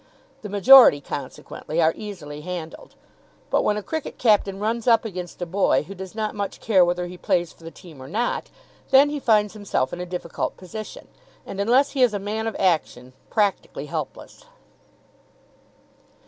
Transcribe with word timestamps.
The 0.41 0.49
majority, 0.49 0.99
consequently, 0.99 1.79
are 1.79 1.93
easily 1.95 2.41
handled. 2.41 2.95
But 3.51 3.61
when 3.61 3.77
a 3.77 3.83
cricket 3.83 4.17
captain 4.17 4.59
runs 4.59 4.87
up 4.87 5.05
against 5.05 5.39
a 5.43 5.45
boy 5.45 5.83
who 5.83 5.93
does 5.93 6.15
not 6.15 6.33
much 6.33 6.59
care 6.59 6.83
whether 6.83 7.05
he 7.05 7.19
plays 7.19 7.53
for 7.53 7.63
the 7.63 7.69
team 7.69 8.01
or 8.01 8.07
not, 8.07 8.49
then 8.89 9.11
he 9.11 9.19
finds 9.19 9.53
himself 9.53 9.93
in 9.93 10.01
a 10.01 10.07
difficult 10.07 10.57
position, 10.57 11.07
and, 11.45 11.61
unless 11.61 11.91
he 11.91 12.01
is 12.01 12.15
a 12.15 12.19
man 12.19 12.47
of 12.47 12.55
action, 12.57 13.13
practically 13.29 13.85
helpless. 13.85 14.45